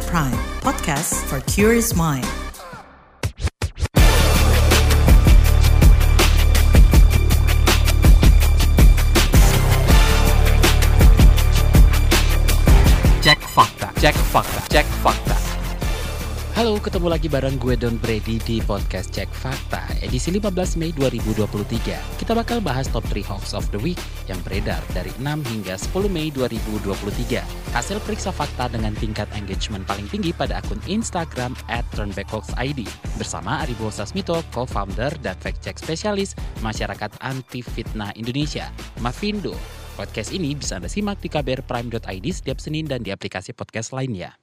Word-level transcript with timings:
KBR 0.00 0.06
Prime, 0.08 0.32
podcast 0.60 1.24
for 1.28 1.40
curious 1.40 1.94
mind. 1.94 2.24
Cek 13.22 13.38
fakta, 13.54 13.90
cek 14.00 14.14
fakta, 14.14 14.60
cek 14.68 14.86
fakta. 15.02 15.39
Halo, 16.58 16.74
ketemu 16.82 17.06
lagi 17.14 17.30
bareng 17.30 17.62
gue 17.62 17.78
Don 17.78 17.94
Brady 18.02 18.42
di 18.42 18.58
podcast 18.58 19.14
Cek 19.14 19.30
Fakta 19.30 19.86
edisi 20.02 20.34
15 20.34 20.80
Mei 20.80 20.90
2023. 20.90 22.18
Kita 22.18 22.32
bakal 22.34 22.58
bahas 22.58 22.90
top 22.90 23.06
3 23.06 23.22
hoax 23.22 23.54
of 23.54 23.62
the 23.70 23.78
week 23.78 24.00
yang 24.26 24.40
beredar 24.42 24.82
dari 24.90 25.14
6 25.22 25.46
hingga 25.46 25.78
10 25.78 26.10
Mei 26.10 26.34
2023. 26.34 27.38
Hasil 27.70 28.02
periksa 28.02 28.34
fakta 28.34 28.66
dengan 28.66 28.90
tingkat 28.98 29.30
engagement 29.38 29.86
paling 29.86 30.10
tinggi 30.10 30.34
pada 30.34 30.58
akun 30.58 30.82
Instagram 30.90 31.54
turnbackhoaxid 31.94 32.82
bersama 33.14 33.62
Aribo 33.62 33.92
Sasmito, 33.94 34.42
co-founder 34.50 35.14
dan 35.22 35.38
fact-check 35.38 35.78
spesialis 35.78 36.34
Masyarakat 36.66 37.14
Anti 37.22 37.62
Fitnah 37.62 38.10
Indonesia, 38.18 38.74
Mafindo. 38.98 39.54
Podcast 39.94 40.32
ini 40.32 40.56
bisa 40.56 40.80
Anda 40.80 40.88
simak 40.88 41.20
di 41.20 41.28
kbrprime.id 41.28 42.26
setiap 42.32 42.56
Senin 42.56 42.88
dan 42.88 43.04
di 43.04 43.12
aplikasi 43.12 43.52
podcast 43.52 43.92
lainnya. 43.92 44.39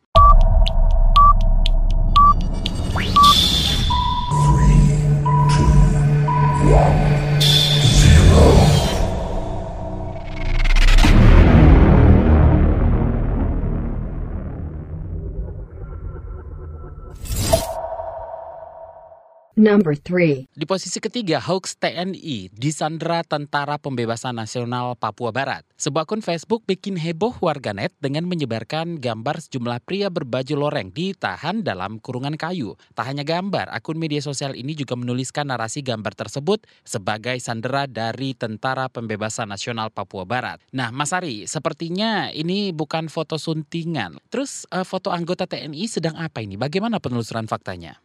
Number 19.58 19.98
3. 19.98 20.54
Di 20.54 20.70
posisi 20.70 21.02
ketiga, 21.02 21.42
hoax 21.42 21.82
TNI 21.82 22.54
disandera 22.54 23.26
Tentara 23.26 23.82
Pembebasan 23.82 24.38
Nasional 24.38 24.94
Papua 24.94 25.34
Barat. 25.34 25.66
Sebuah 25.82 26.06
akun 26.06 26.22
Facebook 26.22 26.62
bikin 26.70 26.94
heboh 26.94 27.34
warganet 27.42 27.90
dengan 27.98 28.30
menyebarkan 28.30 29.02
gambar 29.02 29.42
sejumlah 29.42 29.82
pria 29.82 30.14
berbaju 30.14 30.54
loreng 30.54 30.94
ditahan 30.94 31.66
dalam 31.66 31.98
kurungan 31.98 32.38
kayu. 32.38 32.78
Tak 32.94 33.10
hanya 33.10 33.26
gambar, 33.26 33.74
akun 33.74 33.98
media 33.98 34.22
sosial 34.22 34.54
ini 34.54 34.78
juga 34.78 34.94
menuliskan 34.94 35.50
narasi 35.50 35.82
gambar 35.82 36.14
tersebut 36.14 36.62
sebagai 36.86 37.42
sandera 37.42 37.90
dari 37.90 38.38
Tentara 38.38 38.94
Pembebasan 38.94 39.50
Nasional 39.50 39.90
Papua 39.90 40.30
Barat. 40.30 40.62
Nah, 40.70 40.94
Mas 40.94 41.10
Ari, 41.18 41.50
sepertinya 41.50 42.30
ini 42.30 42.70
bukan 42.78 43.10
foto 43.10 43.42
suntingan. 43.42 44.22
Terus 44.30 44.70
eh, 44.70 44.86
foto 44.86 45.10
anggota 45.10 45.50
TNI 45.50 45.90
sedang 45.90 46.14
apa 46.14 46.46
ini? 46.46 46.62
Bagaimana 46.62 47.02
penelusuran 47.02 47.50
faktanya? 47.50 47.98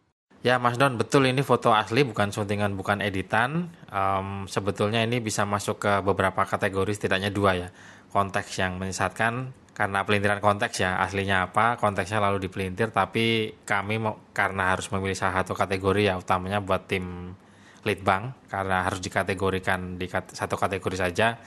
Ya 0.42 0.58
Mas 0.58 0.74
Don, 0.74 0.98
betul 0.98 1.30
ini 1.30 1.38
foto 1.46 1.70
asli 1.70 2.02
bukan 2.02 2.34
suntingan, 2.34 2.74
bukan 2.74 2.98
editan. 2.98 3.70
Em, 3.94 4.50
sebetulnya 4.50 5.06
ini 5.06 5.22
bisa 5.22 5.46
masuk 5.46 5.78
ke 5.86 5.92
beberapa 6.02 6.42
kategori, 6.42 6.98
setidaknya 6.98 7.30
dua 7.30 7.54
ya. 7.54 7.68
Konteks 8.10 8.58
yang 8.58 8.74
menyesatkan 8.74 9.54
karena 9.72 10.02
pelintiran 10.02 10.42
konteks 10.42 10.82
ya, 10.82 10.98
aslinya 10.98 11.48
apa, 11.48 11.78
konteksnya 11.80 12.20
lalu 12.20 12.50
dipelintir, 12.50 12.92
tapi 12.92 13.56
kami 13.64 14.02
mau, 14.02 14.18
karena 14.36 14.74
harus 14.74 14.90
memilih 14.92 15.16
salah 15.16 15.40
satu 15.40 15.56
kategori 15.56 16.12
ya, 16.12 16.14
utamanya 16.20 16.60
buat 16.60 16.90
tim 16.90 17.32
Litbang, 17.82 18.36
karena 18.52 18.84
harus 18.84 19.00
dikategorikan 19.00 19.96
di 19.96 20.06
satu 20.10 20.54
kategori 20.60 20.96
saja, 21.08 21.40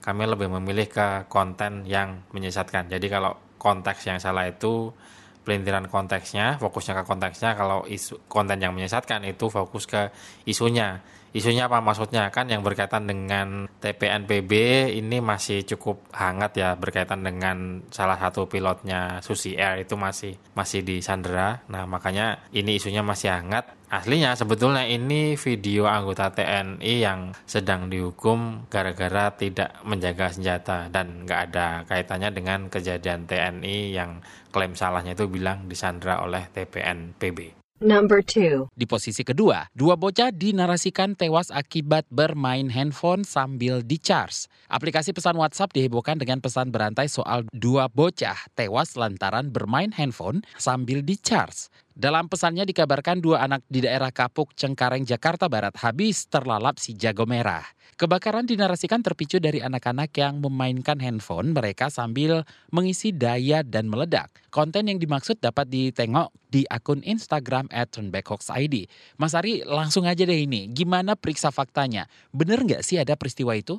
kami 0.00 0.24
lebih 0.30 0.48
memilih 0.60 0.86
ke 0.88 1.26
konten 1.26 1.84
yang 1.84 2.22
menyesatkan. 2.30 2.86
Jadi 2.88 3.06
kalau 3.10 3.34
konteks 3.58 4.06
yang 4.08 4.22
salah 4.22 4.46
itu 4.46 4.94
pelintiran 5.42 5.90
konteksnya, 5.90 6.56
fokusnya 6.62 7.02
ke 7.02 7.04
konteksnya. 7.04 7.58
Kalau 7.58 7.84
isu 7.86 8.26
konten 8.30 8.62
yang 8.62 8.72
menyesatkan 8.72 9.22
itu 9.26 9.50
fokus 9.50 9.84
ke 9.90 10.08
isunya. 10.46 11.02
Isunya 11.32 11.64
apa 11.64 11.80
maksudnya 11.80 12.28
kan 12.28 12.44
yang 12.44 12.60
berkaitan 12.60 13.08
dengan 13.08 13.64
TPNPB 13.80 14.52
ini 15.00 15.24
masih 15.24 15.64
cukup 15.64 16.04
hangat 16.12 16.60
ya 16.60 16.76
berkaitan 16.76 17.24
dengan 17.24 17.80
salah 17.88 18.20
satu 18.20 18.44
pilotnya 18.44 19.24
Susi 19.24 19.56
Air 19.56 19.88
itu 19.88 19.96
masih 19.96 20.36
masih 20.52 20.84
di 20.84 21.00
Sandra. 21.00 21.64
Nah 21.72 21.88
makanya 21.88 22.36
ini 22.52 22.76
isunya 22.76 23.00
masih 23.00 23.32
hangat. 23.32 23.72
Aslinya 23.88 24.36
sebetulnya 24.36 24.84
ini 24.88 25.36
video 25.36 25.88
anggota 25.88 26.32
TNI 26.32 26.94
yang 27.00 27.32
sedang 27.48 27.88
dihukum 27.88 28.68
gara-gara 28.68 29.32
tidak 29.32 29.72
menjaga 29.84 30.32
senjata 30.32 30.88
dan 30.92 31.24
nggak 31.24 31.40
ada 31.52 31.84
kaitannya 31.88 32.28
dengan 32.32 32.68
kejadian 32.72 33.24
TNI 33.24 33.92
yang 33.92 34.20
klaim 34.52 34.76
salahnya 34.76 35.16
itu 35.16 35.28
bilang 35.28 35.64
disandra 35.64 36.20
oleh 36.24 36.44
TPNPB. 36.52 37.61
Number 37.82 38.22
2. 38.22 38.70
Di 38.78 38.86
posisi 38.86 39.26
kedua, 39.26 39.66
dua 39.74 39.98
bocah 39.98 40.30
dinarasikan 40.30 41.18
tewas 41.18 41.50
akibat 41.50 42.06
bermain 42.14 42.70
handphone 42.70 43.26
sambil 43.26 43.82
di-charge. 43.82 44.46
Aplikasi 44.70 45.10
pesan 45.10 45.34
WhatsApp 45.34 45.74
dihebohkan 45.74 46.14
dengan 46.14 46.38
pesan 46.38 46.70
berantai 46.70 47.10
soal 47.10 47.42
dua 47.50 47.90
bocah 47.90 48.38
tewas 48.54 48.94
lantaran 48.94 49.50
bermain 49.50 49.90
handphone 49.90 50.46
sambil 50.62 51.02
di-charge. 51.02 51.66
Dalam 51.92 52.24
pesannya 52.24 52.64
dikabarkan 52.64 53.20
dua 53.20 53.44
anak 53.44 53.68
di 53.68 53.84
daerah 53.84 54.08
Kapuk, 54.08 54.56
Cengkareng, 54.56 55.04
Jakarta 55.04 55.52
Barat 55.52 55.76
habis 55.84 56.24
terlalap 56.24 56.80
si 56.80 56.96
jago 56.96 57.28
merah. 57.28 57.60
Kebakaran 58.00 58.48
dinarasikan 58.48 59.04
terpicu 59.04 59.36
dari 59.36 59.60
anak-anak 59.60 60.08
yang 60.16 60.40
memainkan 60.40 60.96
handphone 61.04 61.52
mereka 61.52 61.92
sambil 61.92 62.48
mengisi 62.72 63.12
daya 63.12 63.60
dan 63.60 63.92
meledak. 63.92 64.32
Konten 64.48 64.88
yang 64.88 64.96
dimaksud 64.96 65.36
dapat 65.44 65.68
ditengok 65.68 66.32
di 66.48 66.64
akun 66.64 67.04
Instagram 67.04 67.68
at. 67.68 67.92
Mas 69.20 69.36
Ari 69.36 69.60
langsung 69.68 70.08
aja 70.08 70.24
deh 70.24 70.48
ini, 70.48 70.72
gimana 70.72 71.12
periksa 71.12 71.52
faktanya? 71.52 72.08
Bener 72.32 72.64
nggak 72.64 72.80
sih 72.80 72.96
ada 72.96 73.12
peristiwa 73.20 73.52
itu? 73.52 73.76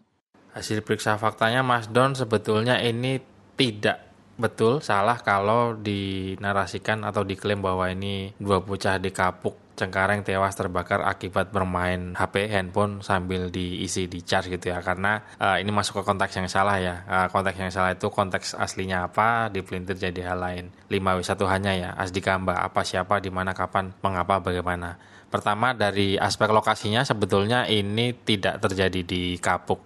Hasil 0.53 0.85
periksa 0.85 1.17
faktanya 1.17 1.65
Mas 1.65 1.89
Don 1.89 2.13
sebetulnya 2.13 2.77
ini 2.77 3.17
tidak 3.57 4.12
betul 4.33 4.81
salah 4.81 5.21
kalau 5.21 5.77
dinarasikan 5.77 7.05
atau 7.05 7.21
diklaim 7.21 7.61
bahwa 7.61 7.89
ini 7.89 8.33
dua 8.41 8.59
bocah 8.59 8.97
di 8.97 9.13
Kapuk 9.13 9.63
Cengkareng 9.73 10.21
tewas 10.21 10.53
terbakar 10.53 11.01
akibat 11.01 11.49
bermain 11.49 12.13
HP 12.13 12.45
handphone 12.45 13.01
sambil 13.01 13.49
diisi 13.49 14.05
di 14.05 14.21
charge 14.21 14.53
gitu 14.53 14.69
ya. 14.69 14.85
Karena 14.85 15.17
eh, 15.41 15.65
ini 15.65 15.73
masuk 15.73 16.01
ke 16.01 16.03
konteks 16.05 16.37
yang 16.37 16.45
salah 16.45 16.77
ya. 16.77 17.01
Eh, 17.09 17.27
konteks 17.33 17.57
yang 17.57 17.73
salah 17.73 17.97
itu 17.97 18.05
konteks 18.13 18.53
aslinya 18.53 19.09
apa 19.09 19.49
dipelintir 19.49 19.97
jadi 19.97 20.29
hal 20.29 20.45
lain. 20.45 20.65
5W1 20.93 21.41
hanya 21.49 21.71
ya 21.73 21.89
Asdikamba 21.97 22.61
apa 22.61 22.85
siapa 22.85 23.17
di 23.17 23.33
mana 23.33 23.57
kapan 23.57 23.89
mengapa 24.05 24.37
bagaimana. 24.45 25.01
Pertama 25.33 25.73
dari 25.73 26.21
aspek 26.21 26.53
lokasinya 26.53 27.01
sebetulnya 27.01 27.65
ini 27.65 28.13
tidak 28.13 28.61
terjadi 28.61 29.01
di 29.01 29.41
Kapuk 29.41 29.81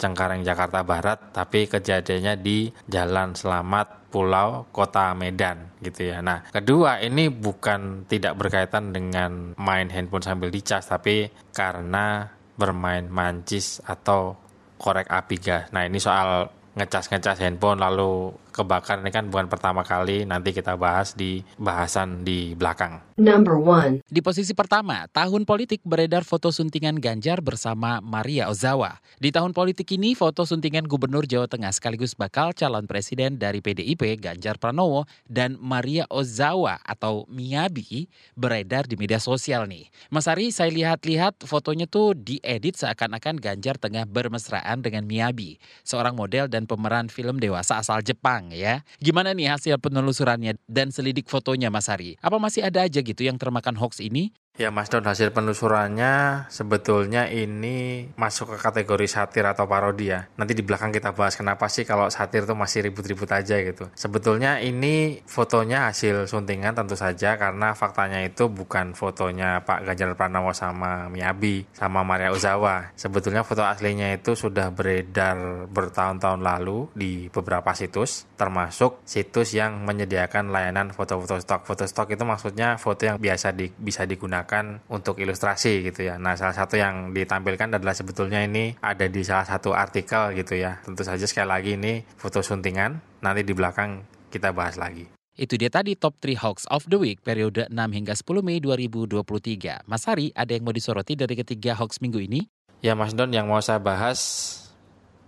Cengkareng 0.00 0.40
Jakarta 0.40 0.80
Barat 0.80 1.36
tapi 1.36 1.68
kejadiannya 1.68 2.40
di 2.40 2.72
Jalan 2.88 3.36
Selamat 3.36 4.08
Pulau 4.08 4.66
Kota 4.72 5.12
Medan 5.12 5.76
gitu 5.84 6.08
ya. 6.08 6.24
Nah, 6.24 6.48
kedua 6.48 6.98
ini 7.04 7.28
bukan 7.28 8.08
tidak 8.08 8.40
berkaitan 8.40 8.96
dengan 8.96 9.52
main 9.60 9.92
handphone 9.92 10.24
sambil 10.24 10.48
dicas 10.48 10.88
tapi 10.88 11.28
karena 11.52 12.32
bermain 12.56 13.06
mancis 13.12 13.84
atau 13.84 14.40
korek 14.80 15.06
api 15.12 15.36
gas. 15.36 15.68
Nah, 15.76 15.84
ini 15.84 16.00
soal 16.00 16.48
ngecas-ngecas 16.74 17.42
handphone 17.44 17.82
lalu 17.82 18.32
kebakar 18.50 19.00
ini 19.00 19.10
kan 19.14 19.30
bukan 19.30 19.46
pertama 19.46 19.86
kali 19.86 20.26
nanti 20.26 20.50
kita 20.50 20.74
bahas 20.74 21.14
di 21.14 21.46
bahasan 21.56 22.26
di 22.26 22.52
belakang. 22.58 22.98
Number 23.20 23.60
1. 23.60 24.02
Di 24.08 24.20
posisi 24.24 24.56
pertama, 24.56 25.04
tahun 25.12 25.44
politik 25.44 25.84
beredar 25.84 26.24
foto 26.24 26.48
suntingan 26.48 26.98
Ganjar 26.98 27.44
bersama 27.44 28.00
Maria 28.00 28.48
Ozawa. 28.48 28.98
Di 29.20 29.28
tahun 29.28 29.52
politik 29.52 29.92
ini, 29.92 30.16
foto 30.16 30.48
suntingan 30.48 30.88
Gubernur 30.88 31.28
Jawa 31.28 31.44
Tengah 31.44 31.68
sekaligus 31.70 32.16
bakal 32.16 32.56
calon 32.56 32.88
presiden 32.88 33.36
dari 33.36 33.60
PDIP 33.60 34.16
Ganjar 34.16 34.56
Pranowo 34.56 35.04
dan 35.28 35.60
Maria 35.60 36.08
Ozawa 36.08 36.80
atau 36.80 37.28
Miyabi 37.28 38.08
beredar 38.32 38.88
di 38.88 38.96
media 38.96 39.20
sosial 39.20 39.68
nih. 39.68 39.92
Mas 40.08 40.24
Ari, 40.24 40.48
saya 40.48 40.72
lihat-lihat 40.72 41.44
fotonya 41.44 41.84
tuh 41.84 42.16
diedit 42.16 42.80
seakan-akan 42.80 43.36
Ganjar 43.36 43.76
tengah 43.76 44.08
bermesraan 44.08 44.80
dengan 44.80 45.04
Miyabi, 45.04 45.60
seorang 45.84 46.16
model 46.16 46.48
dan 46.48 46.64
pemeran 46.64 47.12
film 47.12 47.36
dewasa 47.36 47.76
asal 47.76 48.00
Jepang 48.00 48.39
ya. 48.48 48.80
Gimana 48.96 49.36
nih 49.36 49.52
hasil 49.52 49.76
penelusurannya 49.76 50.56
dan 50.64 50.88
selidik 50.88 51.28
fotonya 51.28 51.68
Mas 51.68 51.92
Ari? 51.92 52.16
Apa 52.24 52.40
masih 52.40 52.64
ada 52.64 52.88
aja 52.88 53.04
gitu 53.04 53.20
yang 53.20 53.36
termakan 53.36 53.76
hoax 53.76 54.00
ini? 54.00 54.32
Ya 54.60 54.68
Mas 54.68 54.92
Don 54.92 55.00
hasil 55.00 55.32
penelusurannya 55.32 56.44
sebetulnya 56.52 57.32
ini 57.32 58.12
masuk 58.20 58.52
ke 58.52 58.56
kategori 58.60 59.08
satir 59.08 59.48
atau 59.48 59.64
parodi 59.64 60.12
ya. 60.12 60.28
Nanti 60.36 60.52
di 60.52 60.60
belakang 60.60 60.92
kita 60.92 61.16
bahas 61.16 61.32
kenapa 61.32 61.64
sih 61.72 61.88
kalau 61.88 62.12
satir 62.12 62.44
tuh 62.44 62.52
masih 62.52 62.84
ribut-ribut 62.84 63.24
aja 63.32 63.56
gitu. 63.56 63.88
Sebetulnya 63.96 64.60
ini 64.60 65.24
fotonya 65.24 65.88
hasil 65.88 66.28
suntingan 66.28 66.76
tentu 66.76 66.92
saja 66.92 67.40
karena 67.40 67.72
faktanya 67.72 68.20
itu 68.20 68.52
bukan 68.52 68.92
fotonya 68.92 69.64
Pak 69.64 69.80
Ganjar 69.88 70.12
Pranowo 70.12 70.52
sama 70.52 71.08
Miyabi 71.08 71.64
sama 71.72 72.04
Maria 72.04 72.28
Ozawa. 72.28 72.92
Sebetulnya 73.00 73.40
foto 73.40 73.64
aslinya 73.64 74.12
itu 74.12 74.36
sudah 74.36 74.68
beredar 74.68 75.64
bertahun-tahun 75.72 76.44
lalu 76.44 76.84
di 76.92 77.32
beberapa 77.32 77.72
situs 77.72 78.28
termasuk 78.36 79.00
situs 79.08 79.56
yang 79.56 79.88
menyediakan 79.88 80.52
layanan 80.52 80.92
foto-foto 80.92 81.40
stok. 81.40 81.64
Foto 81.64 81.88
stok 81.88 82.12
itu 82.12 82.28
maksudnya 82.28 82.76
foto 82.76 83.08
yang 83.08 83.16
biasa 83.16 83.56
di, 83.56 83.72
bisa 83.72 84.04
digunakan 84.04 84.49
digunakan 84.50 84.82
untuk 84.90 85.14
ilustrasi 85.22 85.86
gitu 85.86 86.10
ya. 86.10 86.18
Nah, 86.18 86.34
salah 86.34 86.54
satu 86.54 86.74
yang 86.74 87.14
ditampilkan 87.14 87.78
adalah 87.78 87.94
sebetulnya 87.94 88.42
ini 88.42 88.74
ada 88.82 89.06
di 89.06 89.22
salah 89.22 89.46
satu 89.46 89.70
artikel 89.70 90.34
gitu 90.34 90.58
ya. 90.58 90.82
Tentu 90.82 91.06
saja 91.06 91.22
sekali 91.22 91.48
lagi 91.48 91.70
ini 91.78 92.02
foto 92.18 92.42
suntingan. 92.42 93.22
Nanti 93.22 93.46
di 93.46 93.54
belakang 93.54 94.02
kita 94.34 94.50
bahas 94.50 94.74
lagi. 94.74 95.06
Itu 95.38 95.54
dia 95.54 95.70
tadi 95.70 95.94
top 95.94 96.18
3 96.18 96.36
hoax 96.42 96.66
of 96.68 96.84
the 96.90 96.98
week 96.98 97.22
periode 97.22 97.70
6 97.70 97.72
hingga 97.72 98.12
10 98.18 98.42
Mei 98.42 98.58
2023. 98.58 99.86
Mas 99.86 100.02
Hari, 100.04 100.34
ada 100.34 100.50
yang 100.50 100.66
mau 100.66 100.74
disoroti 100.74 101.14
dari 101.14 101.38
ketiga 101.38 101.78
hoax 101.78 102.02
minggu 102.02 102.18
ini? 102.18 102.40
Ya 102.82 102.98
Mas 102.98 103.14
Don, 103.14 103.30
yang 103.30 103.46
mau 103.46 103.62
saya 103.62 103.78
bahas 103.78 104.18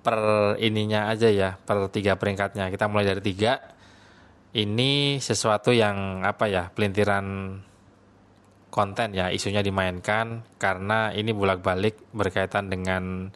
per 0.02 0.18
ininya 0.58 1.06
aja 1.06 1.30
ya, 1.30 1.56
per 1.62 1.86
tiga 1.94 2.18
peringkatnya. 2.18 2.68
Kita 2.74 2.90
mulai 2.90 3.06
dari 3.06 3.22
tiga. 3.22 3.62
Ini 4.52 5.16
sesuatu 5.16 5.72
yang 5.72 6.28
apa 6.28 6.44
ya, 6.44 6.68
pelintiran 6.68 7.56
konten 8.72 9.12
ya 9.12 9.28
isunya 9.28 9.60
dimainkan 9.60 10.40
karena 10.56 11.12
ini 11.12 11.36
bolak-balik 11.36 12.08
berkaitan 12.16 12.72
dengan 12.72 13.28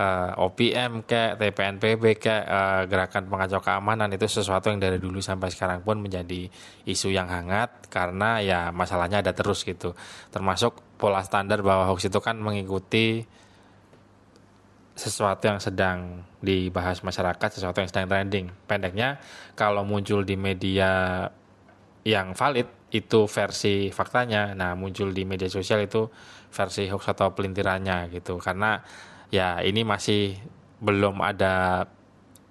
uh, 0.00 0.32
eh, 0.32 0.40
OPM 0.40 1.04
kayak 1.04 1.36
TPNPB 1.36 2.16
kayak 2.16 2.44
uh, 2.48 2.82
gerakan 2.88 3.28
pengacau 3.28 3.60
keamanan 3.60 4.08
itu 4.08 4.24
sesuatu 4.24 4.72
yang 4.72 4.80
dari 4.80 4.96
dulu 4.96 5.20
sampai 5.20 5.52
sekarang 5.52 5.84
pun 5.84 6.00
menjadi 6.00 6.48
isu 6.88 7.12
yang 7.12 7.28
hangat 7.28 7.92
karena 7.92 8.40
ya 8.40 8.60
masalahnya 8.72 9.20
ada 9.20 9.36
terus 9.36 9.68
gitu 9.68 9.92
termasuk 10.32 10.80
pola 10.96 11.20
standar 11.20 11.60
bahwa 11.60 11.84
hoax 11.92 12.08
itu 12.08 12.16
kan 12.24 12.40
mengikuti 12.40 13.28
sesuatu 15.00 15.48
yang 15.48 15.56
sedang 15.56 16.28
dibahas 16.44 17.00
masyarakat, 17.00 17.48
sesuatu 17.56 17.80
yang 17.80 17.88
sedang 17.88 18.04
trending. 18.04 18.52
Pendeknya, 18.68 19.16
kalau 19.56 19.80
muncul 19.80 20.20
di 20.28 20.36
media 20.36 21.24
yang 22.04 22.36
valid, 22.36 22.68
itu 22.90 23.26
versi 23.30 23.94
faktanya. 23.94 24.52
Nah, 24.54 24.74
muncul 24.74 25.14
di 25.14 25.22
media 25.22 25.46
sosial 25.46 25.86
itu 25.86 26.10
versi 26.50 26.90
hoax 26.90 27.14
atau 27.14 27.32
pelintirannya 27.34 28.10
gitu. 28.10 28.38
Karena 28.42 28.82
ya 29.30 29.62
ini 29.62 29.86
masih 29.86 30.34
belum 30.82 31.22
ada 31.22 31.86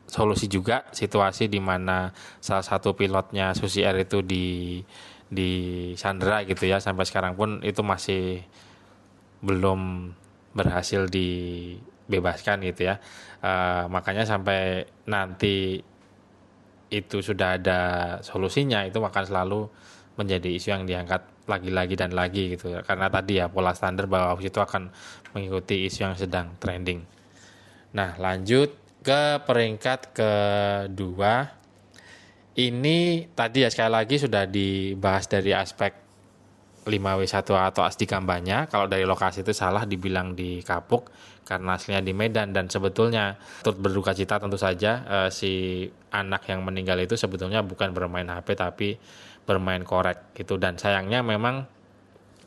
solusi 0.10 0.50
juga 0.50 0.90
situasi 0.90 1.48
di 1.48 1.62
mana 1.62 2.10
salah 2.42 2.66
satu 2.66 2.98
pilotnya 2.98 3.54
Susi 3.54 3.86
Air 3.86 4.10
itu 4.10 4.26
di 4.26 4.82
di 5.30 5.52
Sandra 5.94 6.42
gitu 6.42 6.66
ya 6.66 6.82
sampai 6.82 7.06
sekarang 7.06 7.38
pun 7.38 7.62
itu 7.62 7.86
masih 7.86 8.42
belum 9.46 10.12
berhasil 10.58 11.06
dibebaskan 11.06 12.66
gitu 12.66 12.90
ya 12.90 12.98
uh, 13.46 13.86
makanya 13.86 14.26
sampai 14.26 14.90
nanti 15.06 15.86
itu 16.90 17.22
sudah 17.22 17.62
ada 17.62 17.82
solusinya 18.26 18.82
itu 18.90 18.98
akan 18.98 19.26
selalu 19.30 19.70
menjadi 20.20 20.52
isu 20.52 20.76
yang 20.76 20.84
diangkat 20.84 21.24
lagi-lagi 21.48 21.96
dan 21.96 22.12
lagi 22.12 22.60
gitu 22.60 22.76
ya. 22.76 22.84
karena 22.84 23.08
tadi 23.08 23.40
ya 23.40 23.48
pola 23.48 23.72
standar 23.72 24.06
bahwa 24.06 24.36
hoax 24.36 24.52
itu 24.52 24.60
akan 24.60 24.92
mengikuti 25.32 25.88
isu 25.88 26.00
yang 26.04 26.16
sedang 26.20 26.60
trending. 26.60 27.08
Nah 27.96 28.20
lanjut 28.20 28.76
ke 29.00 29.40
peringkat 29.48 30.12
kedua 30.12 31.56
ini 32.60 33.32
tadi 33.32 33.64
ya 33.64 33.72
sekali 33.72 33.92
lagi 33.96 34.16
sudah 34.20 34.44
dibahas 34.44 35.32
dari 35.32 35.56
aspek 35.56 36.10
5W1 36.90 37.46
atau 37.46 37.82
asdi 37.86 38.10
kampanye 38.10 38.68
kalau 38.68 38.90
dari 38.90 39.06
lokasi 39.06 39.46
itu 39.46 39.54
salah 39.54 39.86
dibilang 39.86 40.34
di 40.34 40.60
Kapuk 40.66 41.08
karena 41.46 41.78
aslinya 41.78 42.02
di 42.02 42.14
Medan 42.14 42.54
dan 42.54 42.70
sebetulnya 42.70 43.38
turut 43.66 43.82
berduka 43.82 44.14
cita 44.14 44.38
tentu 44.42 44.58
saja 44.58 45.06
eh, 45.06 45.30
si 45.30 45.86
anak 46.14 46.50
yang 46.50 46.66
meninggal 46.66 46.98
itu 47.02 47.18
sebetulnya 47.18 47.62
bukan 47.62 47.94
bermain 47.94 48.28
HP 48.28 48.48
tapi 48.58 48.90
bermain 49.46 49.84
korek 49.84 50.34
gitu. 50.36 50.56
Dan 50.60 50.76
sayangnya 50.76 51.24
memang 51.24 51.80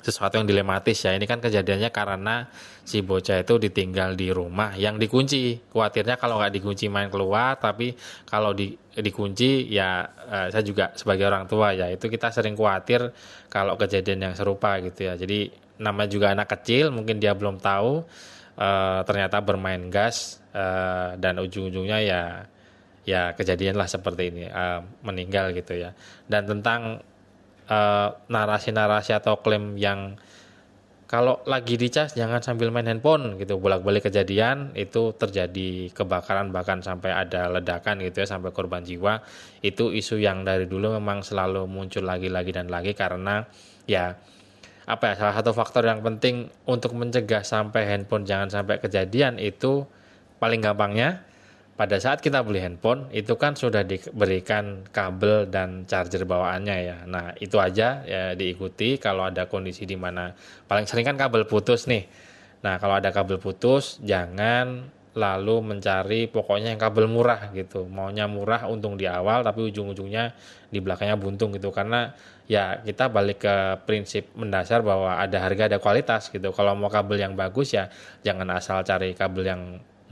sesuatu 0.02 0.36
yang 0.36 0.46
dilematis 0.50 0.98
ya. 1.06 1.14
Ini 1.14 1.24
kan 1.24 1.38
kejadiannya 1.38 1.90
karena 1.94 2.50
si 2.82 3.00
bocah 3.06 3.46
itu 3.46 3.54
ditinggal 3.62 4.18
di 4.18 4.34
rumah 4.34 4.74
yang 4.74 4.98
dikunci. 4.98 5.70
Khawatirnya 5.70 6.18
kalau 6.18 6.42
nggak 6.42 6.52
dikunci 6.58 6.90
main 6.90 7.06
keluar 7.08 7.56
tapi 7.62 7.94
kalau 8.26 8.50
di, 8.50 8.74
dikunci 8.98 9.70
ya 9.70 10.02
eh, 10.26 10.46
saya 10.50 10.64
juga 10.66 10.90
sebagai 10.98 11.30
orang 11.30 11.46
tua 11.46 11.72
ya 11.72 11.86
itu 11.88 12.10
kita 12.10 12.34
sering 12.34 12.58
khawatir 12.58 13.14
kalau 13.46 13.78
kejadian 13.78 14.30
yang 14.30 14.34
serupa 14.34 14.82
gitu 14.82 15.06
ya. 15.06 15.14
Jadi 15.14 15.54
namanya 15.78 16.10
juga 16.10 16.34
anak 16.34 16.50
kecil 16.58 16.90
mungkin 16.90 17.22
dia 17.22 17.32
belum 17.38 17.62
tahu 17.62 18.02
eh, 18.58 19.00
ternyata 19.06 19.38
bermain 19.38 19.86
gas 19.86 20.42
eh, 20.50 21.14
dan 21.22 21.38
ujung-ujungnya 21.38 21.98
ya 22.02 22.22
ya 23.02 23.34
kejadian 23.34 23.74
lah 23.74 23.90
seperti 23.90 24.30
ini 24.30 24.44
uh, 24.46 24.82
meninggal 25.02 25.50
gitu 25.54 25.74
ya. 25.74 25.90
Dan 26.30 26.46
tentang 26.46 27.02
eh, 27.66 28.08
narasi-narasi 28.30 29.12
uh, 29.14 29.18
atau 29.22 29.38
klaim 29.42 29.74
yang 29.78 30.18
kalau 31.12 31.44
lagi 31.44 31.76
dicas 31.76 32.16
jangan 32.16 32.40
sambil 32.40 32.72
main 32.72 32.88
handphone 32.88 33.36
gitu. 33.36 33.60
Bolak-balik 33.60 34.08
kejadian 34.08 34.72
itu 34.72 35.12
terjadi 35.12 35.92
kebakaran 35.92 36.48
bahkan 36.56 36.80
sampai 36.80 37.12
ada 37.12 37.52
ledakan 37.52 38.00
gitu 38.00 38.24
ya 38.24 38.26
sampai 38.32 38.48
korban 38.48 38.80
jiwa. 38.80 39.20
Itu 39.60 39.92
isu 39.92 40.16
yang 40.16 40.48
dari 40.48 40.64
dulu 40.64 40.96
memang 40.96 41.20
selalu 41.20 41.68
muncul 41.68 42.08
lagi-lagi 42.08 42.56
dan 42.56 42.72
lagi 42.72 42.96
karena 42.96 43.44
ya 43.84 44.16
apa 44.82 45.12
ya 45.12 45.14
salah 45.14 45.34
satu 45.36 45.52
faktor 45.54 45.86
yang 45.86 46.00
penting 46.00 46.50
untuk 46.66 46.96
mencegah 46.96 47.46
sampai 47.46 47.86
handphone 47.86 48.26
jangan 48.26 48.50
sampai 48.50 48.82
kejadian 48.82 49.38
itu 49.38 49.86
paling 50.42 50.58
gampangnya 50.58 51.22
pada 51.72 51.96
saat 51.96 52.20
kita 52.20 52.44
beli 52.44 52.60
handphone 52.60 53.08
itu 53.16 53.32
kan 53.40 53.56
sudah 53.56 53.80
diberikan 53.80 54.84
kabel 54.92 55.48
dan 55.48 55.88
charger 55.88 56.28
bawaannya 56.28 56.76
ya. 56.84 56.98
Nah 57.08 57.32
itu 57.40 57.56
aja 57.56 58.04
ya 58.04 58.36
diikuti 58.36 59.00
kalau 59.00 59.24
ada 59.24 59.48
kondisi 59.48 59.88
di 59.88 59.96
mana 59.96 60.36
paling 60.68 60.84
sering 60.84 61.08
kan 61.08 61.16
kabel 61.16 61.48
putus 61.48 61.88
nih. 61.88 62.04
Nah 62.60 62.76
kalau 62.76 63.00
ada 63.00 63.08
kabel 63.08 63.40
putus 63.40 63.96
jangan 64.04 64.84
lalu 65.12 65.60
mencari 65.60 66.24
pokoknya 66.28 66.76
yang 66.76 66.80
kabel 66.80 67.08
murah 67.08 67.52
gitu. 67.56 67.88
Maunya 67.88 68.28
murah 68.28 68.68
untung 68.68 69.00
di 69.00 69.08
awal 69.08 69.40
tapi 69.40 69.64
ujung-ujungnya 69.72 70.36
di 70.68 70.78
belakangnya 70.80 71.16
buntung 71.16 71.56
gitu 71.56 71.72
karena 71.72 72.12
ya 72.48 72.84
kita 72.84 73.08
balik 73.08 73.44
ke 73.44 73.56
prinsip 73.88 74.28
mendasar 74.36 74.84
bahwa 74.84 75.16
ada 75.16 75.40
harga 75.40 75.72
ada 75.72 75.78
kualitas 75.80 76.28
gitu. 76.28 76.52
Kalau 76.52 76.76
mau 76.76 76.92
kabel 76.92 77.16
yang 77.16 77.32
bagus 77.32 77.72
ya 77.72 77.88
jangan 78.20 78.48
asal 78.52 78.84
cari 78.84 79.16
kabel 79.16 79.44
yang 79.48 79.62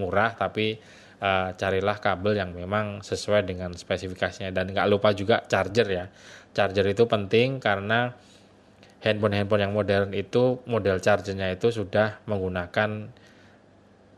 murah 0.01 0.33
tapi 0.33 0.81
uh, 1.21 1.53
carilah 1.55 1.97
kabel 2.01 2.37
yang 2.41 2.51
memang 2.57 3.05
sesuai 3.05 3.47
dengan 3.47 3.71
spesifikasinya 3.77 4.51
dan 4.51 4.73
nggak 4.73 4.89
lupa 4.89 5.13
juga 5.13 5.45
charger 5.47 5.87
ya 5.87 6.05
charger 6.57 6.87
itu 6.91 7.07
penting 7.07 7.63
karena 7.63 8.17
handphone-handphone 9.01 9.63
yang 9.65 9.73
modern 9.73 10.11
itu 10.13 10.61
model 10.69 11.01
chargernya 11.01 11.57
itu 11.57 11.73
sudah 11.73 12.21
menggunakan 12.29 13.09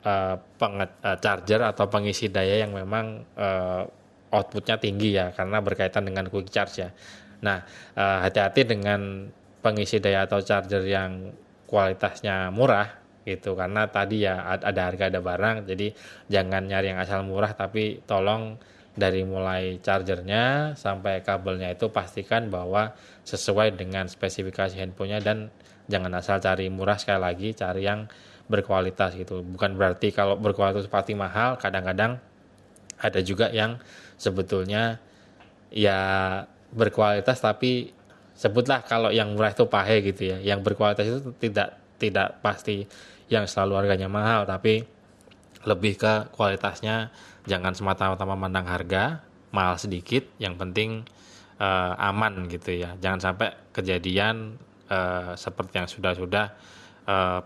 uh, 0.02 0.36
uh, 0.38 1.16
charger 1.22 1.60
atau 1.62 1.86
pengisi 1.86 2.30
daya 2.30 2.66
yang 2.66 2.74
memang 2.74 3.22
uh, 3.38 3.86
outputnya 4.32 4.80
tinggi 4.80 5.14
ya 5.14 5.30
karena 5.30 5.60
berkaitan 5.60 6.08
dengan 6.08 6.26
quick 6.32 6.48
charge 6.48 6.88
ya. 6.88 6.90
Nah 7.44 7.62
hati-hati 7.94 8.64
uh, 8.64 8.68
dengan 8.70 9.00
pengisi 9.60 10.00
daya 10.02 10.24
atau 10.24 10.40
charger 10.42 10.82
yang 10.88 11.30
kualitasnya 11.68 12.50
murah 12.50 13.01
gitu. 13.24 13.54
Karena 13.54 13.88
tadi 13.88 14.26
ya 14.26 14.42
ada 14.46 14.90
harga 14.90 15.08
ada 15.10 15.20
barang. 15.22 15.68
Jadi 15.68 15.94
jangan 16.30 16.66
nyari 16.66 16.94
yang 16.94 17.00
asal 17.00 17.22
murah 17.26 17.54
tapi 17.54 18.02
tolong 18.04 18.58
dari 18.92 19.24
mulai 19.24 19.80
chargernya 19.80 20.76
sampai 20.76 21.24
kabelnya 21.24 21.72
itu 21.72 21.88
pastikan 21.88 22.52
bahwa 22.52 22.92
sesuai 23.24 23.80
dengan 23.80 24.04
spesifikasi 24.04 24.76
handphonenya 24.76 25.20
dan 25.24 25.38
jangan 25.88 26.12
asal 26.20 26.36
cari 26.44 26.68
murah 26.68 27.00
sekali 27.00 27.20
lagi 27.24 27.48
cari 27.56 27.88
yang 27.88 28.04
berkualitas 28.52 29.16
gitu. 29.16 29.40
Bukan 29.40 29.80
berarti 29.80 30.12
kalau 30.12 30.36
berkualitas 30.36 30.84
pasti 30.92 31.16
mahal 31.16 31.56
kadang-kadang 31.56 32.20
ada 33.00 33.20
juga 33.24 33.48
yang 33.48 33.80
sebetulnya 34.20 35.00
ya 35.72 35.98
berkualitas 36.70 37.40
tapi 37.40 37.96
sebutlah 38.36 38.84
kalau 38.84 39.08
yang 39.08 39.32
murah 39.32 39.56
itu 39.56 39.64
pahe 39.66 40.04
gitu 40.04 40.36
ya. 40.36 40.38
Yang 40.40 40.60
berkualitas 40.68 41.06
itu 41.08 41.32
tidak 41.40 41.81
tidak 42.02 42.42
pasti 42.42 42.82
yang 43.30 43.46
selalu 43.46 43.86
harganya 43.86 44.10
mahal 44.10 44.42
tapi 44.42 44.82
lebih 45.62 45.94
ke 45.94 46.34
kualitasnya 46.34 47.14
jangan 47.46 47.70
semata-mata 47.78 48.26
memandang 48.26 48.66
harga 48.66 49.22
mahal 49.54 49.78
sedikit 49.78 50.26
yang 50.42 50.58
penting 50.58 51.06
uh, 51.62 51.94
aman 52.02 52.50
gitu 52.50 52.74
ya 52.74 52.98
jangan 52.98 53.30
sampai 53.30 53.54
kejadian 53.70 54.58
uh, 54.90 55.38
seperti 55.38 55.78
yang 55.78 55.86
sudah-sudah 55.86 56.46
uh, 57.06 57.40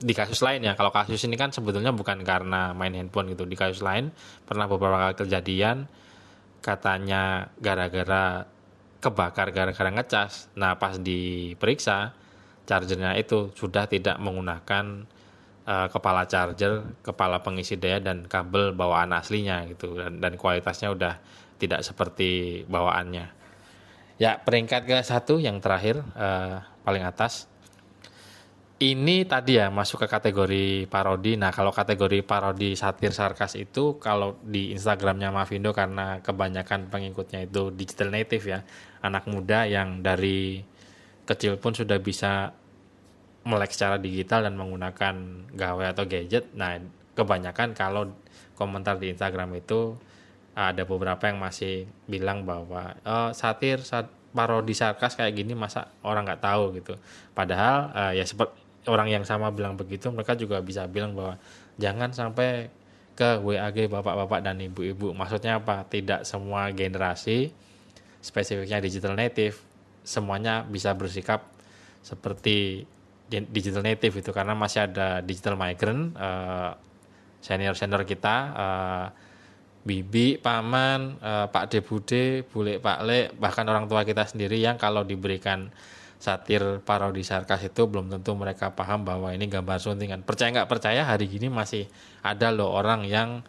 di 0.00 0.16
kasus 0.16 0.40
lain 0.40 0.64
ya. 0.64 0.72
Kalau 0.74 0.88
kasus 0.90 1.20
ini 1.28 1.36
kan 1.36 1.52
sebetulnya 1.52 1.92
bukan 1.92 2.24
karena 2.24 2.72
main 2.72 2.96
handphone 2.96 3.36
gitu. 3.36 3.44
Di 3.44 3.54
kasus 3.54 3.84
lain 3.84 4.08
pernah 4.48 4.64
beberapa 4.64 4.96
kali 4.96 5.14
kejadian 5.28 5.84
katanya 6.64 7.52
gara-gara 7.60 8.48
kebakar 9.00 9.52
gara-gara 9.52 9.90
ngecas. 9.92 10.48
Nah, 10.56 10.80
pas 10.80 10.96
diperiksa 10.96 12.16
chargernya 12.70 13.18
itu 13.18 13.50
sudah 13.58 13.90
tidak 13.90 14.22
menggunakan 14.22 15.10
uh, 15.66 15.90
kepala 15.90 16.30
charger, 16.30 16.86
kepala 17.02 17.42
pengisi 17.42 17.74
daya 17.74 17.98
dan 17.98 18.30
kabel 18.30 18.70
bawaan 18.70 19.10
aslinya 19.10 19.66
gitu 19.66 19.98
dan, 19.98 20.22
dan 20.22 20.38
kualitasnya 20.38 20.94
udah 20.94 21.18
tidak 21.58 21.82
seperti 21.82 22.62
bawaannya. 22.70 23.26
Ya 24.22 24.38
peringkat 24.38 24.86
ke 24.86 24.96
satu 25.02 25.42
yang 25.42 25.58
terakhir 25.58 25.98
uh, 26.14 26.62
paling 26.86 27.02
atas 27.02 27.50
ini 28.80 29.28
tadi 29.28 29.60
ya 29.60 29.68
masuk 29.68 30.00
ke 30.04 30.08
kategori 30.08 30.88
parodi. 30.88 31.36
Nah 31.36 31.52
kalau 31.52 31.68
kategori 31.68 32.24
parodi 32.24 32.72
satir 32.72 33.12
sarkas 33.12 33.52
itu 33.60 34.00
kalau 34.00 34.40
di 34.40 34.72
Instagramnya 34.72 35.28
Mavindo 35.28 35.76
karena 35.76 36.24
kebanyakan 36.24 36.88
pengikutnya 36.88 37.44
itu 37.44 37.68
digital 37.76 38.08
native 38.08 38.44
ya, 38.48 38.64
anak 39.04 39.28
muda 39.28 39.68
yang 39.68 40.00
dari 40.00 40.64
kecil 41.28 41.60
pun 41.60 41.76
sudah 41.76 42.00
bisa 42.00 42.56
melek 43.44 43.72
secara 43.72 43.96
digital 43.96 44.44
dan 44.44 44.54
menggunakan 44.56 45.14
gawe 45.56 45.84
atau 45.96 46.04
gadget. 46.04 46.52
Nah 46.52 46.80
kebanyakan 47.16 47.72
kalau 47.72 48.12
komentar 48.56 49.00
di 49.00 49.12
Instagram 49.12 49.56
itu 49.56 49.96
ada 50.52 50.84
beberapa 50.84 51.30
yang 51.30 51.40
masih 51.40 51.88
bilang 52.04 52.44
bahwa 52.44 52.96
oh, 53.06 53.30
satir 53.32 53.80
sat 53.80 54.10
parodi 54.30 54.76
sarkas 54.76 55.18
kayak 55.18 55.34
gini 55.34 55.58
masa 55.58 55.90
orang 56.04 56.28
nggak 56.28 56.42
tahu 56.44 56.76
gitu. 56.78 56.94
Padahal 57.34 57.90
uh, 57.96 58.12
ya 58.14 58.22
seperti 58.22 58.54
orang 58.88 59.12
yang 59.12 59.24
sama 59.26 59.52
bilang 59.52 59.76
begitu 59.76 60.08
mereka 60.08 60.32
juga 60.38 60.62
bisa 60.64 60.88
bilang 60.88 61.12
bahwa 61.12 61.36
jangan 61.76 62.14
sampai 62.14 62.72
ke 63.18 63.36
WAG 63.44 63.92
bapak-bapak 63.92 64.40
dan 64.40 64.56
ibu-ibu 64.64 65.12
maksudnya 65.12 65.60
apa 65.60 65.84
tidak 65.84 66.24
semua 66.24 66.72
generasi 66.72 67.52
spesifiknya 68.24 68.80
digital 68.80 69.12
native 69.12 69.60
semuanya 70.00 70.64
bisa 70.64 70.96
bersikap 70.96 71.44
seperti 72.00 72.88
digital 73.30 73.86
native 73.86 74.18
itu 74.18 74.30
karena 74.34 74.58
masih 74.58 74.90
ada 74.90 75.22
digital 75.22 75.54
migrant 75.54 76.18
uh, 76.18 76.74
senior 77.38 77.78
senior 77.78 78.02
kita 78.02 78.36
uh, 78.52 79.06
bibi, 79.80 80.36
paman, 80.36 81.16
uh, 81.24 81.48
Pak 81.48 81.72
Debude, 81.72 82.44
Bule 82.52 82.76
Pak 82.76 82.98
Le, 83.00 83.32
bahkan 83.40 83.64
orang 83.64 83.88
tua 83.88 84.04
kita 84.04 84.28
sendiri 84.28 84.60
yang 84.60 84.76
kalau 84.76 85.08
diberikan 85.08 85.72
satir 86.20 86.84
parodi 86.84 87.24
sarkas 87.24 87.64
itu 87.64 87.88
belum 87.88 88.12
tentu 88.12 88.36
mereka 88.36 88.76
paham 88.76 89.08
bahwa 89.08 89.32
ini 89.32 89.48
gambar 89.48 89.80
suntingan. 89.80 90.20
Percaya 90.20 90.52
nggak 90.52 90.68
percaya 90.68 91.08
hari 91.08 91.32
ini 91.32 91.48
masih 91.48 91.88
ada 92.20 92.52
loh 92.52 92.76
orang 92.76 93.08
yang 93.08 93.40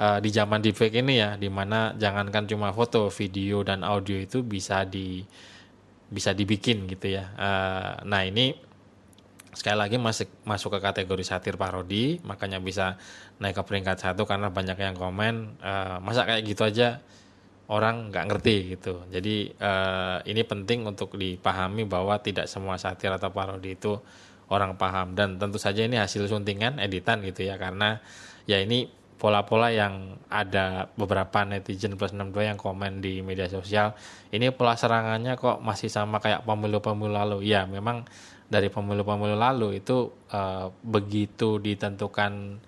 uh, 0.00 0.18
di 0.24 0.32
zaman 0.32 0.64
deepfake 0.64 1.04
ini 1.04 1.20
ya, 1.20 1.36
di 1.36 1.52
mana 1.52 1.92
jangankan 2.00 2.48
cuma 2.48 2.72
foto, 2.72 3.12
video 3.12 3.60
dan 3.60 3.84
audio 3.84 4.16
itu 4.16 4.40
bisa 4.40 4.88
di 4.88 5.20
bisa 6.08 6.32
dibikin 6.32 6.88
gitu 6.88 7.12
ya. 7.12 7.28
Uh, 7.36 7.92
nah 8.08 8.24
ini 8.24 8.56
sekali 9.54 9.78
lagi 9.78 9.96
masuk 9.98 10.28
masuk 10.46 10.78
ke 10.78 10.80
kategori 10.82 11.24
satir 11.26 11.54
parodi, 11.58 12.18
makanya 12.22 12.58
bisa 12.58 12.98
naik 13.38 13.58
ke 13.58 13.62
peringkat 13.62 13.98
satu 13.98 14.26
karena 14.28 14.50
banyak 14.50 14.78
yang 14.78 14.94
komen 14.94 15.58
uh, 15.62 15.98
masa 15.98 16.26
kayak 16.28 16.42
gitu 16.46 16.62
aja 16.66 17.00
orang 17.70 18.12
nggak 18.12 18.24
ngerti 18.28 18.56
gitu. 18.76 19.02
Jadi 19.08 19.54
uh, 19.56 20.20
ini 20.28 20.42
penting 20.44 20.84
untuk 20.84 21.16
dipahami 21.16 21.88
bahwa 21.88 22.20
tidak 22.20 22.50
semua 22.50 22.76
satir 22.76 23.08
atau 23.08 23.32
parodi 23.32 23.74
itu 23.78 23.96
orang 24.52 24.76
paham 24.76 25.16
dan 25.16 25.40
tentu 25.40 25.56
saja 25.56 25.80
ini 25.84 25.96
hasil 25.96 26.28
suntingan 26.28 26.76
editan 26.82 27.24
gitu 27.24 27.48
ya 27.48 27.56
karena 27.56 28.04
ya 28.44 28.60
ini 28.60 28.86
pola-pola 29.16 29.72
yang 29.72 30.20
ada 30.28 30.90
beberapa 31.00 31.48
netizen 31.48 31.96
plus 31.96 32.12
62 32.12 32.44
yang 32.44 32.58
komen 32.60 33.00
di 33.00 33.24
media 33.24 33.48
sosial 33.48 33.96
ini 34.34 34.52
pola 34.52 34.76
serangannya 34.76 35.38
kok 35.40 35.64
masih 35.64 35.88
sama 35.88 36.20
kayak 36.20 36.44
pemilu-pemilu 36.44 37.14
lalu 37.14 37.48
ya 37.48 37.64
memang 37.64 38.04
dari 38.54 38.70
pemilu-pemilu 38.70 39.34
lalu 39.34 39.82
itu 39.82 40.14
uh, 40.30 40.70
begitu 40.86 41.58
ditentukan 41.58 42.62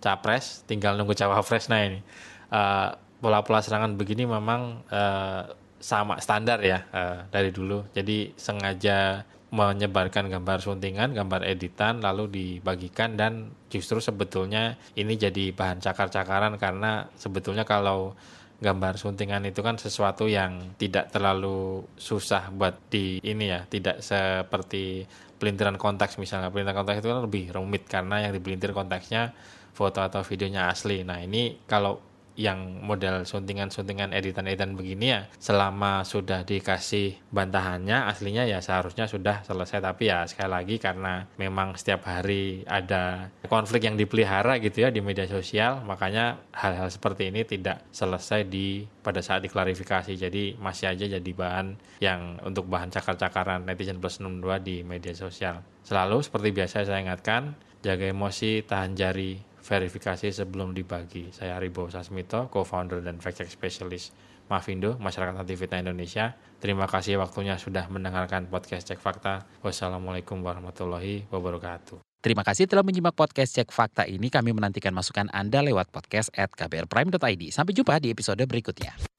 capres 0.00 0.64
tinggal 0.64 0.96
nunggu 0.96 1.12
cawapres 1.12 1.68
nah 1.68 1.84
ini 1.84 2.00
uh, 2.48 2.96
pola-pola 3.20 3.60
serangan 3.60 3.96
begini 3.96 4.24
memang 4.28 4.84
uh, 4.88 5.42
sama 5.80 6.18
standar 6.18 6.60
ya 6.64 6.84
uh, 6.92 7.28
dari 7.28 7.52
dulu. 7.52 7.84
Jadi 7.92 8.32
sengaja 8.36 9.24
menyebarkan 9.54 10.26
gambar 10.26 10.58
suntingan, 10.58 11.14
gambar 11.14 11.46
editan 11.46 12.02
lalu 12.02 12.26
dibagikan 12.28 13.14
dan 13.14 13.54
justru 13.70 14.02
sebetulnya 14.02 14.74
ini 14.98 15.14
jadi 15.14 15.54
bahan 15.54 15.78
cakar-cakaran 15.78 16.58
karena 16.58 17.06
sebetulnya 17.14 17.62
kalau 17.62 18.18
gambar 18.56 18.96
suntingan 18.96 19.44
itu 19.44 19.60
kan 19.60 19.76
sesuatu 19.76 20.24
yang 20.24 20.76
tidak 20.80 21.12
terlalu 21.12 21.84
susah 22.00 22.48
buat 22.48 22.88
di 22.88 23.20
ini 23.20 23.52
ya, 23.52 23.68
tidak 23.68 24.00
seperti 24.00 25.04
pelintiran 25.36 25.76
konteks 25.76 26.16
misalnya. 26.16 26.48
Pelintiran 26.48 26.80
konteks 26.80 27.04
itu 27.04 27.08
kan 27.12 27.20
lebih 27.20 27.44
rumit 27.52 27.84
karena 27.84 28.24
yang 28.24 28.32
dipelintir 28.32 28.72
konteksnya 28.72 29.36
foto 29.76 30.00
atau 30.00 30.24
videonya 30.24 30.72
asli. 30.72 31.04
Nah, 31.04 31.20
ini 31.20 31.60
kalau 31.68 32.00
yang 32.36 32.84
model 32.84 33.24
suntingan-suntingan 33.24 34.12
editan-editan 34.12 34.76
begini 34.76 35.06
ya 35.16 35.20
selama 35.40 36.04
sudah 36.04 36.44
dikasih 36.44 37.16
bantahannya 37.32 38.06
aslinya 38.06 38.44
ya 38.44 38.60
seharusnya 38.60 39.08
sudah 39.08 39.42
selesai. 39.42 39.80
Tapi 39.80 40.12
ya 40.12 40.28
sekali 40.28 40.52
lagi 40.52 40.76
karena 40.76 41.24
memang 41.40 41.74
setiap 41.74 42.06
hari 42.06 42.62
ada 42.68 43.32
konflik 43.48 43.88
yang 43.88 43.96
dipelihara 43.96 44.60
gitu 44.60 44.84
ya 44.86 44.92
di 44.92 45.00
media 45.00 45.24
sosial 45.24 45.82
makanya 45.82 46.38
hal-hal 46.52 46.92
seperti 46.92 47.32
ini 47.32 47.42
tidak 47.48 47.88
selesai 47.90 48.44
di 48.46 48.84
pada 49.00 49.24
saat 49.24 49.42
diklarifikasi. 49.42 50.12
Jadi 50.12 50.60
masih 50.60 50.92
aja 50.92 51.04
jadi 51.18 51.30
bahan 51.32 51.80
yang 52.04 52.38
untuk 52.44 52.68
bahan 52.68 52.92
cakar-cakaran 52.92 53.64
netizen 53.64 53.98
plus 53.98 54.20
62 54.20 54.60
di 54.60 54.76
media 54.84 55.16
sosial. 55.16 55.64
Selalu 55.86 56.20
seperti 56.20 56.50
biasa 56.52 56.84
saya 56.84 57.00
ingatkan 57.00 57.56
jaga 57.86 58.10
emosi 58.10 58.66
tahan 58.66 58.98
jari 58.98 59.38
verifikasi 59.66 60.30
sebelum 60.30 60.70
dibagi. 60.70 61.34
Saya 61.34 61.58
Aribo 61.58 61.90
Sasmito, 61.90 62.46
co-founder 62.46 63.02
dan 63.02 63.18
fact-check 63.18 63.50
specialist 63.50 64.14
Mavindo, 64.46 64.94
Masyarakat 65.02 65.42
Anti 65.42 65.58
Fitnah 65.58 65.82
Indonesia. 65.82 66.38
Terima 66.62 66.86
kasih 66.86 67.18
waktunya 67.18 67.58
sudah 67.58 67.90
mendengarkan 67.90 68.46
podcast 68.46 68.86
Cek 68.86 69.02
Fakta. 69.02 69.42
Wassalamualaikum 69.66 70.38
warahmatullahi 70.38 71.26
wabarakatuh. 71.34 71.98
Terima 72.22 72.46
kasih 72.46 72.70
telah 72.70 72.86
menyimak 72.86 73.18
podcast 73.18 73.58
Cek 73.58 73.74
Fakta 73.74 74.06
ini. 74.06 74.30
Kami 74.30 74.54
menantikan 74.54 74.94
masukan 74.94 75.26
Anda 75.34 75.66
lewat 75.66 75.90
podcast 75.90 76.30
at 76.38 76.54
kbrprime.id. 76.54 77.42
Sampai 77.50 77.74
jumpa 77.74 77.98
di 77.98 78.14
episode 78.14 78.42
berikutnya. 78.46 79.15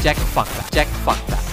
Cek 0.00 0.16
fakta, 0.16 0.62
cek 0.72 0.88
fakta, 1.04 1.36
cek 1.36 1.36
fakta. 1.36 1.49